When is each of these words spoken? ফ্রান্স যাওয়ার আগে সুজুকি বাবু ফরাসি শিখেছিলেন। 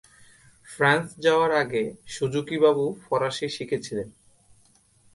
ফ্রান্স 0.67 1.07
যাওয়ার 1.19 1.51
আগে 1.53 1.83
সুজুকি 2.07 2.57
বাবু 2.59 2.85
ফরাসি 3.05 3.47
শিখেছিলেন। 3.49 4.07